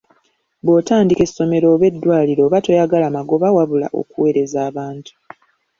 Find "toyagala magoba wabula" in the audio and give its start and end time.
2.65-3.87